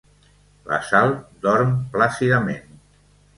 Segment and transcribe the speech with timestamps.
[0.71, 1.13] La Sal
[1.45, 2.83] dorm plàcidament.